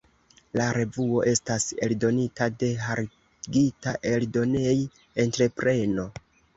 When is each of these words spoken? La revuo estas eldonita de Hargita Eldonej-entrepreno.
La 0.59 0.69
revuo 0.77 1.19
estas 1.31 1.67
eldonita 1.89 2.49
de 2.65 2.71
Hargita 2.89 3.97
Eldonej-entrepreno. 4.17 6.13